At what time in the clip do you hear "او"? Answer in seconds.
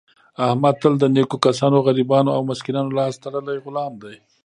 2.35-2.41